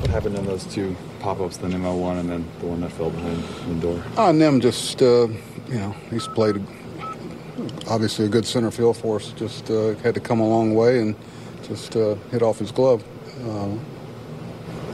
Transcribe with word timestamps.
What 0.00 0.10
happened 0.10 0.36
in 0.36 0.46
those 0.46 0.64
two 0.64 0.96
pop-ups, 1.20 1.56
the 1.56 1.68
Nimmo 1.68 1.96
one 1.96 2.18
and 2.18 2.30
then 2.30 2.48
the 2.60 2.66
one 2.66 2.80
that 2.82 2.92
fell 2.92 3.10
behind 3.10 3.42
Lindor? 3.42 4.02
Uh, 4.16 4.32
Nim 4.32 4.60
just, 4.60 5.02
uh, 5.02 5.28
you 5.68 5.74
know, 5.74 5.90
he's 6.10 6.28
played 6.28 6.64
obviously 7.88 8.24
a 8.24 8.28
good 8.28 8.46
center 8.46 8.70
field 8.70 8.96
for 8.96 9.16
us. 9.16 9.32
Just 9.32 9.70
uh, 9.70 9.94
had 9.96 10.14
to 10.14 10.20
come 10.20 10.40
a 10.40 10.48
long 10.48 10.74
way 10.74 11.00
and 11.00 11.16
just 11.62 11.96
uh, 11.96 12.14
hit 12.30 12.42
off 12.42 12.58
his 12.58 12.70
glove. 12.70 13.04
Uh, 13.44 13.74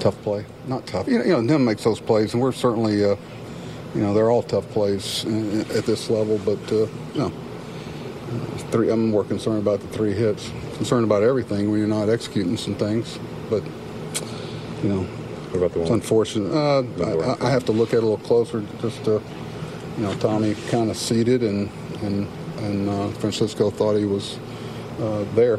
tough 0.00 0.20
play, 0.22 0.44
not 0.66 0.86
tough. 0.86 1.06
You 1.06 1.18
know, 1.18 1.24
you 1.24 1.32
know, 1.32 1.40
Nim 1.40 1.64
makes 1.64 1.84
those 1.84 2.00
plays, 2.00 2.34
and 2.34 2.42
we're 2.42 2.52
certainly, 2.52 3.04
uh, 3.04 3.16
you 3.94 4.02
know, 4.02 4.14
they're 4.14 4.30
all 4.30 4.42
tough 4.42 4.68
plays 4.70 5.24
at 5.24 5.86
this 5.86 6.10
level. 6.10 6.38
But 6.38 6.58
you 6.70 6.88
know, 7.14 7.32
three. 8.70 8.90
I'm 8.90 9.10
more 9.10 9.24
concerned 9.24 9.58
about 9.58 9.80
the 9.80 9.88
three 9.88 10.12
hits. 10.12 10.50
Concerned 10.76 11.04
about 11.04 11.22
everything 11.22 11.70
when 11.70 11.80
you're 11.80 11.88
not 11.88 12.08
executing 12.08 12.56
some 12.56 12.74
things, 12.74 13.18
but 13.48 13.62
you 14.82 14.88
know, 14.88 15.02
What 15.02 15.58
about 15.58 15.72
the 15.72 15.82
it's 15.82 15.90
unfortunate. 15.90 16.52
Uh, 16.52 16.82
I, 17.40 17.46
I 17.46 17.50
have 17.50 17.64
to 17.66 17.72
look 17.72 17.90
at 17.90 17.96
it 17.96 18.02
a 18.02 18.06
little 18.06 18.18
closer. 18.18 18.64
Just 18.80 19.04
to, 19.04 19.22
you 19.96 20.02
know, 20.02 20.14
Tommy 20.14 20.54
kind 20.70 20.90
of 20.90 20.96
seated, 20.96 21.42
and 21.42 21.70
and 22.02 22.28
and 22.58 22.88
uh, 22.88 23.08
Francisco 23.18 23.70
thought 23.70 23.96
he 23.96 24.04
was 24.04 24.38
uh, 25.00 25.24
there. 25.34 25.58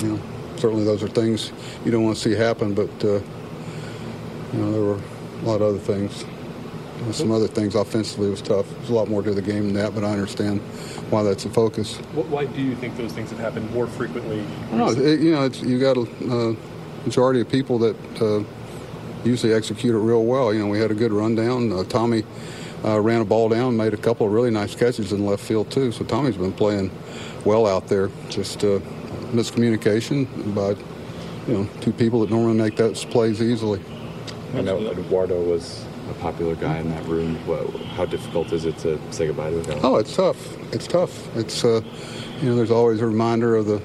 You 0.00 0.14
know, 0.14 0.20
certainly 0.56 0.84
those 0.84 1.02
are 1.02 1.08
things 1.08 1.52
you 1.84 1.90
don't 1.90 2.04
want 2.04 2.16
to 2.16 2.22
see 2.22 2.34
happen, 2.34 2.74
but 2.74 2.90
uh, 3.04 3.20
you 4.52 4.58
know 4.58 4.72
there 4.72 4.82
were 4.82 5.00
a 5.42 5.44
lot 5.44 5.56
of 5.56 5.62
other 5.62 5.78
things. 5.78 6.24
Some 7.10 7.32
other 7.32 7.48
things 7.48 7.74
offensively 7.74 8.30
was 8.30 8.40
tough. 8.40 8.70
There's 8.76 8.90
a 8.90 8.94
lot 8.94 9.08
more 9.08 9.20
to 9.22 9.34
the 9.34 9.42
game 9.42 9.64
than 9.66 9.74
that, 9.74 9.94
but 9.94 10.04
I 10.04 10.10
understand 10.10 10.60
why 11.10 11.22
that's 11.22 11.42
the 11.42 11.50
focus. 11.50 11.96
Why 12.14 12.46
do 12.46 12.62
you 12.62 12.76
think 12.76 12.96
those 12.96 13.12
things 13.12 13.30
have 13.30 13.38
happened 13.40 13.70
more 13.72 13.86
frequently? 13.86 14.46
No, 14.72 14.90
it, 14.90 15.20
you 15.20 15.32
know, 15.32 15.44
it's, 15.44 15.60
you 15.60 15.78
got 15.78 15.94
to 15.94 16.02
uh, 16.02 16.54
majority 17.04 17.40
of 17.40 17.48
people 17.48 17.78
that 17.78 17.96
uh, 18.22 18.42
usually 19.24 19.52
execute 19.52 19.94
it 19.94 19.98
real 19.98 20.24
well. 20.24 20.52
You 20.52 20.60
know, 20.60 20.68
we 20.68 20.78
had 20.78 20.90
a 20.90 20.94
good 20.94 21.12
rundown. 21.12 21.72
Uh, 21.72 21.84
Tommy 21.84 22.24
uh, 22.84 23.00
ran 23.00 23.20
a 23.20 23.24
ball 23.24 23.48
down, 23.48 23.76
made 23.76 23.94
a 23.94 23.98
couple 23.98 24.26
of 24.26 24.32
really 24.32 24.50
nice 24.50 24.74
catches 24.74 25.12
in 25.12 25.24
left 25.24 25.42
field 25.42 25.70
too. 25.70 25.92
So 25.92 26.04
Tommy's 26.04 26.36
been 26.36 26.52
playing 26.52 26.90
well 27.44 27.66
out 27.66 27.88
there. 27.88 28.10
Just 28.28 28.64
uh, 28.64 28.80
miscommunication 29.32 30.54
by 30.54 30.70
you 31.50 31.58
know 31.58 31.68
two 31.80 31.92
people 31.92 32.20
that 32.20 32.30
normally 32.30 32.56
make 32.56 32.76
those 32.76 33.04
plays 33.04 33.42
easily. 33.42 33.80
I 34.54 34.60
know 34.60 34.78
Eduardo 34.78 35.42
was 35.42 35.84
a 36.10 36.14
popular 36.14 36.54
guy 36.54 36.78
in 36.78 36.90
that 36.90 37.04
room. 37.06 37.34
What, 37.46 37.68
how 37.96 38.04
difficult 38.04 38.52
is 38.52 38.66
it 38.66 38.78
to 38.78 39.00
say 39.12 39.26
goodbye 39.26 39.50
to 39.50 39.60
a 39.60 39.64
guy? 39.64 39.80
Oh, 39.82 39.96
it's 39.96 40.14
tough. 40.14 40.56
It's 40.72 40.86
tough. 40.86 41.36
It's 41.36 41.64
uh, 41.64 41.80
you 42.40 42.50
know, 42.50 42.56
there's 42.56 42.70
always 42.70 43.00
a 43.00 43.06
reminder 43.06 43.56
of 43.56 43.66
the 43.66 43.82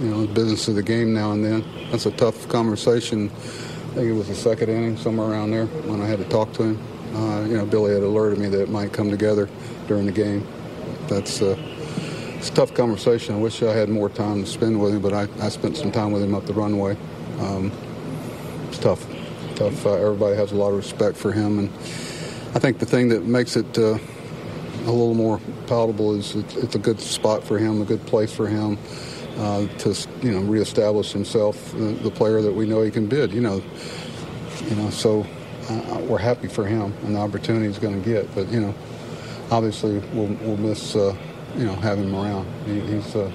you 0.00 0.10
know 0.10 0.26
the 0.26 0.32
business 0.32 0.68
of 0.68 0.74
the 0.74 0.82
game 0.82 1.14
now 1.14 1.32
and 1.32 1.44
then. 1.44 1.64
That's 1.90 2.06
a 2.06 2.10
tough 2.10 2.48
conversation. 2.48 3.30
I 3.30 4.00
think 4.00 4.08
it 4.08 4.12
was 4.12 4.28
the 4.28 4.34
second 4.34 4.68
inning, 4.68 4.96
somewhere 4.96 5.30
around 5.30 5.52
there, 5.52 5.66
when 5.66 6.02
I 6.02 6.06
had 6.06 6.18
to 6.18 6.28
talk 6.28 6.52
to 6.54 6.64
him. 6.64 6.82
Uh, 7.14 7.44
you 7.46 7.56
know, 7.56 7.64
Billy 7.64 7.94
had 7.94 8.02
alerted 8.02 8.38
me 8.38 8.48
that 8.48 8.60
it 8.60 8.68
might 8.68 8.92
come 8.92 9.10
together 9.10 9.48
during 9.88 10.04
the 10.04 10.12
game. 10.12 10.46
That's 11.08 11.40
uh, 11.40 11.56
it's 12.36 12.50
a 12.50 12.54
tough 12.54 12.74
conversation. 12.74 13.34
I 13.34 13.38
wish 13.38 13.62
I 13.62 13.72
had 13.72 13.88
more 13.88 14.10
time 14.10 14.44
to 14.44 14.50
spend 14.50 14.78
with 14.80 14.94
him, 14.94 15.00
but 15.00 15.14
I, 15.14 15.28
I 15.40 15.48
spent 15.48 15.76
some 15.78 15.90
time 15.90 16.12
with 16.12 16.22
him 16.22 16.34
up 16.34 16.44
the 16.44 16.52
runway. 16.52 16.96
Um, 17.40 17.72
it's 18.68 18.78
tough. 18.78 19.06
Tough. 19.54 19.86
Uh, 19.86 19.94
everybody 19.94 20.36
has 20.36 20.52
a 20.52 20.56
lot 20.56 20.70
of 20.70 20.76
respect 20.76 21.16
for 21.16 21.32
him, 21.32 21.58
and 21.58 21.68
I 22.54 22.58
think 22.58 22.78
the 22.78 22.86
thing 22.86 23.08
that 23.08 23.24
makes 23.24 23.56
it 23.56 23.78
uh, 23.78 23.98
a 24.84 24.92
little 24.92 25.14
more 25.14 25.40
palatable 25.66 26.14
is 26.14 26.34
it's, 26.34 26.56
it's 26.56 26.74
a 26.74 26.78
good 26.78 27.00
spot 27.00 27.42
for 27.42 27.58
him, 27.58 27.80
a 27.80 27.86
good 27.86 28.04
place 28.04 28.32
for 28.32 28.46
him 28.46 28.76
uh, 29.38 29.66
to 29.78 30.08
you 30.22 30.32
know 30.32 30.40
reestablish 30.40 31.12
himself, 31.12 31.72
the, 31.72 31.98
the 32.02 32.10
player 32.10 32.40
that 32.42 32.52
we 32.52 32.66
know 32.66 32.82
he 32.82 32.90
can 32.90 33.06
bid. 33.06 33.32
You 33.32 33.40
know, 33.40 33.62
you 34.68 34.76
know. 34.76 34.90
So 34.90 35.26
uh, 35.68 36.00
we're 36.08 36.18
happy 36.18 36.48
for 36.48 36.64
him 36.64 36.94
and 37.04 37.14
the 37.14 37.20
opportunity 37.20 37.66
he's 37.66 37.78
going 37.78 38.00
to 38.00 38.08
get. 38.08 38.32
But 38.34 38.48
you 38.48 38.60
know, 38.60 38.74
obviously 39.50 39.98
we'll, 40.12 40.32
we'll 40.40 40.56
miss 40.56 40.96
uh, 40.96 41.16
you 41.56 41.64
know 41.64 41.74
having 41.74 42.04
him 42.04 42.14
around. 42.14 42.46
He, 42.66 42.80
he's 42.80 43.14
a 43.14 43.32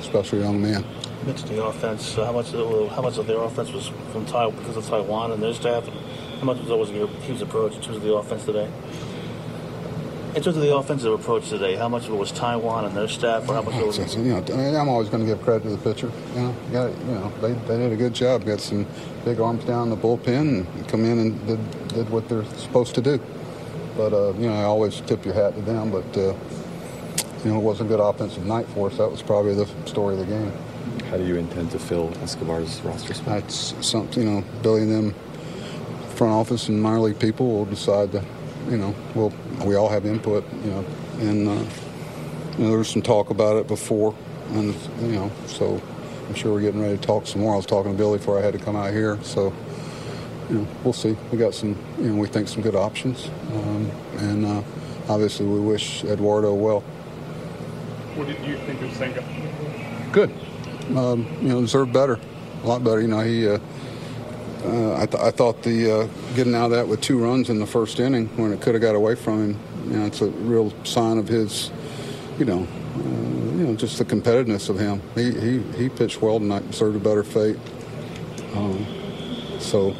special 0.00 0.38
young 0.38 0.60
man. 0.60 0.84
mentioned 1.26 1.50
the 1.50 1.64
offense. 1.64 2.16
Uh, 2.16 2.24
how 2.26 2.32
much 2.32 2.52
how 2.52 3.02
much 3.02 3.18
of 3.18 3.26
their 3.26 3.40
offense 3.42 3.72
was 3.72 3.88
from 4.12 4.26
Tai 4.26 4.50
because 4.50 4.76
of 4.76 4.84
Taijuan 4.84 5.32
and 5.32 5.42
their 5.42 5.54
staff, 5.54 5.86
and 5.86 5.96
how 6.40 6.46
much 6.46 6.58
was 6.62 6.90
your 6.90 7.08
team's 7.26 7.42
approach 7.42 7.74
in 7.74 7.82
terms 7.82 7.96
of 7.96 8.02
the 8.02 8.14
offense 8.14 8.44
today? 8.44 8.70
In 10.34 10.42
terms 10.42 10.56
of 10.56 10.62
the 10.62 10.74
offensive 10.74 11.12
approach 11.12 11.50
today, 11.50 11.76
how 11.76 11.90
much 11.90 12.06
of 12.06 12.14
it 12.14 12.16
was 12.16 12.32
Taijuan 12.32 12.86
and 12.86 12.96
their 12.96 13.06
staff, 13.06 13.46
or 13.48 13.54
how 13.54 13.60
much 13.60 13.74
of 13.74 13.80
it 13.80 13.86
was 13.86 14.16
you 14.16 14.22
know, 14.32 14.42
I'm 14.78 14.88
always 14.88 15.10
going 15.10 15.26
to 15.26 15.26
give 15.26 15.42
credit 15.42 15.64
to 15.64 15.76
the 15.76 15.76
pitcher. 15.76 16.10
You 16.34 16.40
know, 16.40 16.56
you, 16.66 16.72
got, 16.72 16.90
you 16.90 17.14
know, 17.14 17.32
they, 17.42 17.52
they 17.52 17.76
did 17.76 17.92
a 17.92 17.96
good 17.96 18.14
job. 18.14 18.46
Got 18.46 18.60
some 18.60 18.86
big 19.26 19.40
arms 19.40 19.62
down 19.64 19.90
the 19.90 19.96
bullpen 19.96 20.66
and 20.74 20.88
come 20.88 21.04
in 21.04 21.18
and 21.18 21.46
did, 21.46 21.88
did 21.88 22.08
what 22.08 22.30
they're 22.30 22.46
supposed 22.56 22.94
to 22.94 23.02
do. 23.02 23.20
But 23.94 24.14
uh, 24.14 24.32
you 24.38 24.48
know, 24.48 24.54
I 24.54 24.62
always 24.62 25.02
tip 25.02 25.22
your 25.26 25.34
hat 25.34 25.54
to 25.54 25.60
them. 25.60 25.90
But 25.90 26.16
uh, 26.16 26.34
you 27.44 27.50
know, 27.50 27.58
it 27.58 27.62
wasn't 27.62 27.90
a 27.90 27.96
good 27.96 28.00
offensive 28.00 28.46
night 28.46 28.66
for 28.68 28.88
us. 28.88 28.96
That 28.96 29.10
was 29.10 29.20
probably 29.20 29.54
the 29.54 29.66
story 29.84 30.14
of 30.14 30.20
the 30.20 30.26
game. 30.26 30.52
How 31.10 31.18
do 31.18 31.26
you 31.26 31.36
intend 31.36 31.72
to 31.72 31.78
fill 31.78 32.08
Escobar's 32.22 32.80
roster 32.80 33.12
spot? 33.12 33.42
That's 33.42 33.74
something, 33.86 34.22
you 34.22 34.30
know, 34.30 34.44
Billy 34.62 34.82
and 34.82 34.92
them, 34.92 35.14
front 36.14 36.32
office 36.32 36.68
and 36.68 36.82
minor 36.82 37.00
league 37.00 37.18
people 37.18 37.48
will 37.48 37.64
decide 37.66 38.12
to, 38.12 38.24
you 38.68 38.76
know, 38.76 38.94
well, 39.14 39.32
we 39.64 39.74
all 39.74 39.88
have 39.88 40.06
input, 40.06 40.44
you 40.64 40.70
know, 40.70 40.84
and, 41.18 41.48
uh, 41.48 41.52
you 42.56 42.64
know, 42.64 42.68
there 42.68 42.78
was 42.78 42.88
some 42.88 43.02
talk 43.02 43.30
about 43.30 43.56
it 43.56 43.66
before, 43.66 44.14
and, 44.50 44.74
you 45.00 45.12
know, 45.12 45.30
so 45.46 45.80
I'm 46.28 46.34
sure 46.34 46.52
we're 46.52 46.60
getting 46.60 46.80
ready 46.80 46.96
to 46.96 47.02
talk 47.02 47.26
some 47.26 47.40
more. 47.40 47.54
I 47.54 47.56
was 47.56 47.66
talking 47.66 47.92
to 47.92 47.98
Billy 47.98 48.18
before 48.18 48.38
I 48.38 48.42
had 48.42 48.52
to 48.52 48.58
come 48.58 48.76
out 48.76 48.92
here, 48.92 49.18
so, 49.22 49.52
you 50.48 50.58
know, 50.58 50.66
we'll 50.84 50.92
see. 50.92 51.16
We 51.30 51.38
got 51.38 51.54
some, 51.54 51.76
you 51.98 52.10
know, 52.10 52.16
we 52.16 52.28
think 52.28 52.48
some 52.48 52.62
good 52.62 52.76
options, 52.76 53.28
um, 53.52 53.90
and 54.18 54.44
uh, 54.44 54.62
obviously 55.08 55.46
we 55.46 55.60
wish 55.60 56.04
Eduardo 56.04 56.54
well. 56.54 56.80
What 58.14 58.26
did 58.26 58.44
you 58.46 58.58
think 58.58 58.82
of 58.82 58.92
Senga? 58.92 59.24
Good. 60.12 60.30
Um, 60.96 61.26
you 61.40 61.48
know, 61.48 61.60
deserved 61.60 61.92
better, 61.92 62.18
a 62.62 62.66
lot 62.66 62.84
better. 62.84 63.00
You 63.00 63.08
know, 63.08 63.20
he. 63.20 63.48
Uh, 63.48 63.58
uh, 64.64 64.96
I, 64.96 65.06
th- 65.06 65.22
I 65.22 65.30
thought 65.30 65.62
the 65.62 66.02
uh, 66.02 66.34
getting 66.34 66.54
out 66.54 66.66
of 66.66 66.70
that 66.72 66.88
with 66.88 67.00
two 67.00 67.18
runs 67.18 67.50
in 67.50 67.58
the 67.58 67.66
first 67.66 67.98
inning 67.98 68.28
when 68.36 68.52
it 68.52 68.60
could 68.60 68.74
have 68.74 68.82
got 68.82 68.94
away 68.94 69.14
from 69.14 69.50
him. 69.50 69.60
You 69.90 69.98
know, 69.98 70.06
it's 70.06 70.20
a 70.20 70.28
real 70.28 70.72
sign 70.84 71.18
of 71.18 71.28
his. 71.28 71.70
You 72.38 72.44
know, 72.44 72.66
uh, 72.96 73.56
you 73.56 73.66
know, 73.66 73.74
just 73.74 73.98
the 73.98 74.04
competitiveness 74.04 74.68
of 74.68 74.78
him. 74.78 75.02
He 75.14 75.32
he 75.32 75.62
he 75.76 75.88
pitched 75.88 76.22
well 76.22 76.38
tonight, 76.38 76.70
deserved 76.70 76.96
a 76.96 77.00
better 77.00 77.24
fate. 77.24 77.58
Um, 78.54 78.86
so 79.58 79.94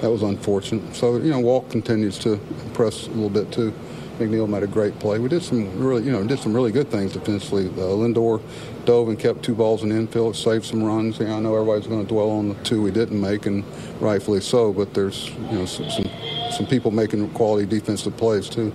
that 0.00 0.10
was 0.10 0.22
unfortunate. 0.22 0.94
So 0.94 1.16
you 1.16 1.30
know, 1.30 1.40
Walt 1.40 1.70
continues 1.70 2.18
to 2.20 2.34
impress 2.64 3.06
a 3.06 3.10
little 3.10 3.30
bit 3.30 3.50
too. 3.52 3.72
McNeil 4.18 4.48
made 4.48 4.62
a 4.62 4.66
great 4.66 4.98
play. 4.98 5.18
We 5.18 5.28
did 5.28 5.42
some 5.42 5.78
really, 5.78 6.04
you 6.04 6.12
know, 6.12 6.24
did 6.24 6.38
some 6.38 6.54
really 6.54 6.72
good 6.72 6.90
things 6.90 7.12
defensively. 7.12 7.66
Uh, 7.66 7.94
Lindor 7.94 8.40
dove 8.84 9.08
and 9.08 9.18
kept 9.18 9.42
two 9.42 9.54
balls 9.54 9.82
in 9.82 9.88
the 9.88 9.96
infield, 9.96 10.36
saved 10.36 10.64
some 10.64 10.82
runs. 10.82 11.18
You 11.18 11.26
know, 11.26 11.36
I 11.36 11.40
know 11.40 11.54
everybody's 11.54 11.86
going 11.86 12.02
to 12.02 12.08
dwell 12.08 12.30
on 12.30 12.50
the 12.50 12.54
two 12.64 12.82
we 12.82 12.90
didn't 12.90 13.20
make, 13.20 13.46
and 13.46 13.64
rightfully 14.00 14.40
so. 14.40 14.72
But 14.72 14.94
there's, 14.94 15.30
you 15.30 15.58
know, 15.58 15.66
some 15.66 15.90
some, 15.90 16.06
some 16.52 16.66
people 16.66 16.90
making 16.90 17.28
quality 17.30 17.66
defensive 17.66 18.16
plays 18.16 18.48
too. 18.48 18.70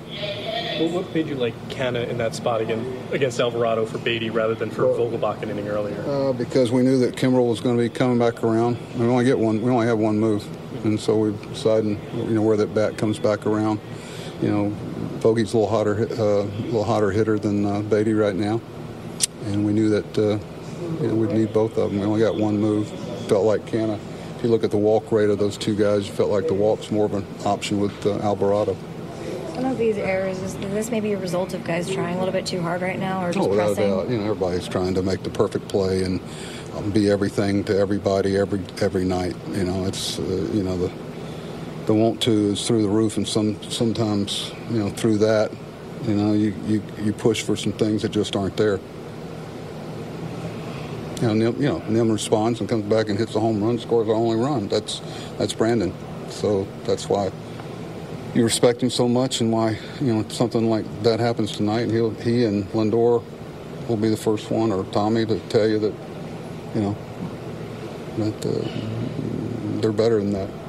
What, 0.80 0.92
what 0.92 1.16
made 1.16 1.28
you 1.28 1.36
like 1.36 1.54
Canha 1.70 2.08
in 2.08 2.18
that 2.20 2.36
spot 2.36 2.62
again 2.62 2.98
against 3.12 3.40
Alvarado 3.40 3.86
for 3.86 3.98
Baty 3.98 4.30
rather 4.30 4.56
than 4.56 4.70
for 4.70 4.84
Vogelbach 4.84 5.42
an 5.42 5.50
inning 5.50 5.68
earlier? 5.68 6.02
Uh, 6.08 6.32
because 6.34 6.72
we 6.72 6.84
knew 6.84 6.98
that 7.00 7.16
Kimbrel 7.16 7.50
was 7.50 7.60
going 7.60 7.76
to 7.76 7.84
be 7.84 7.90
coming 7.90 8.18
back 8.18 8.44
around. 8.44 8.78
We 8.98 9.06
only 9.06 9.26
get 9.26 9.38
one. 9.38 9.62
We 9.62 9.70
only 9.70 9.88
have 9.88 10.00
one 10.00 10.20
move, 10.20 10.46
and 10.86 11.00
so 11.00 11.18
we 11.18 11.48
decided, 11.48 11.98
you 12.14 12.34
know, 12.34 12.42
where 12.42 12.58
that 12.58 12.74
bat 12.74 12.98
comes 12.98 13.20
back 13.20 13.46
around. 13.46 13.80
You 14.42 14.48
know, 14.50 14.78
Vogey's 15.22 15.54
a 15.54 15.58
little 15.58 15.70
hotter, 15.70 15.96
uh, 16.12 16.44
a 16.44 16.44
little 16.66 16.84
hotter 16.84 17.12
hitter 17.12 17.38
than 17.40 17.66
uh, 17.66 17.82
Baty 17.82 18.14
right 18.14 18.36
now, 18.36 18.62
and 19.46 19.66
we 19.66 19.74
knew 19.74 19.90
that 19.90 20.18
uh, 20.18 20.40
you 21.02 21.08
know, 21.08 21.16
we'd 21.16 21.32
need 21.32 21.54
both 21.54 21.78
of 21.78 21.92
them. 21.92 22.00
We 22.00 22.06
only 22.06 22.22
got 22.22 22.36
one 22.36 22.58
move. 22.58 22.88
Felt 23.28 23.46
like 23.46 23.66
Canha. 23.66 24.00
If 24.38 24.44
you 24.44 24.50
look 24.50 24.64
at 24.64 24.72
the 24.72 24.78
walk 24.78 25.12
rate 25.12 25.30
of 25.30 25.38
those 25.38 25.58
two 25.58 25.76
guys, 25.76 26.08
you 26.08 26.14
felt 26.14 26.30
like 26.32 26.48
the 26.48 26.54
walk's 26.54 26.90
more 26.92 27.06
of 27.06 27.14
an 27.14 27.26
option 27.46 27.80
with 27.80 28.06
uh, 28.06 28.18
Alvarado. 28.20 28.76
Some 29.54 29.66
of 29.66 29.78
these 29.78 29.98
errors, 29.98 30.40
is 30.42 30.56
this 30.58 30.90
maybe 30.90 31.12
a 31.12 31.18
result 31.18 31.54
of 31.54 31.66
guys 31.66 31.90
trying 31.92 32.16
a 32.16 32.20
little 32.20 32.32
bit 32.32 32.46
too 32.46 32.62
hard 32.62 32.82
right 32.82 32.98
now 32.98 33.22
or 33.26 33.34
just 33.34 33.46
Oh, 33.46 33.50
without 33.50 33.72
a 33.72 33.76
pressing? 33.76 33.92
doubt. 33.92 34.10
You 34.10 34.18
know, 34.20 34.24
everybody's 34.24 34.68
trying 34.70 34.94
to 34.96 35.02
make 35.04 35.24
the 35.24 35.30
perfect 35.30 35.68
play 35.68 36.04
and 36.04 36.22
um, 36.78 36.92
be 36.92 37.10
everything 37.12 37.66
to 37.66 37.78
everybody 37.78 38.38
every 38.38 38.62
every 38.82 39.04
night. 39.04 39.36
You 39.50 39.66
know, 39.66 39.84
it's 39.86 40.18
uh, 40.18 40.22
you 40.54 40.64
know 40.64 40.78
the 40.78 40.92
the 41.90 41.96
want 41.96 42.22
to 42.22 42.52
is 42.52 42.68
through 42.68 42.84
the 42.84 42.88
roof, 42.88 43.18
and 43.18 43.28
some 43.28 43.60
sometimes 43.64 44.52
you 44.70 44.78
know 44.78 44.90
through 44.92 45.18
that, 45.18 45.52
you 46.04 46.14
know, 46.14 46.34
you 46.34 46.54
you, 46.68 46.84
you 47.02 47.12
push 47.12 47.42
for 47.42 47.56
some 47.56 47.74
things 47.74 48.04
that 48.04 48.10
just 48.10 48.36
aren't 48.36 48.56
there. 48.58 48.80
You 51.20 51.28
know, 51.28 51.34
Nim, 51.34 51.60
you 51.60 51.68
know, 51.68 51.80
Nim 51.90 52.12
responds 52.12 52.60
and 52.60 52.70
comes 52.70 52.86
back 52.86 53.10
and 53.10 53.18
hits 53.18 53.34
a 53.34 53.40
home 53.40 53.64
run, 53.64 53.80
scores 53.80 54.06
the 54.06 54.14
only 54.14 54.36
run. 54.36 54.68
That's 54.68 55.02
that's 55.40 55.52
Brandon. 55.54 55.92
So 56.30 56.68
that's 56.84 57.10
why 57.10 57.32
you 58.36 58.44
respect 58.44 58.84
him 58.84 58.92
so 58.92 59.08
much, 59.08 59.42
and 59.42 59.52
why 59.52 59.80
you 60.00 60.14
know 60.14 60.30
something 60.30 60.70
like 60.70 60.86
that 61.02 61.20
happens 61.20 61.54
tonight. 61.54 61.82
And 61.82 61.92
he'll 61.92 62.12
he 62.12 62.46
and 62.46 62.66
Lindor 62.66 63.24
will 63.88 63.98
be 63.98 64.10
the 64.10 64.18
first 64.18 64.52
one, 64.52 64.72
or 64.72 64.84
Tommy, 64.92 65.26
to 65.26 65.40
tell 65.50 65.68
you 65.68 65.80
that 65.80 65.94
you 66.76 66.82
know 66.82 66.96
that 68.20 68.46
uh, 68.46 69.82
they're 69.82 69.92
better 69.92 70.20
than 70.20 70.34
that. 70.34 70.69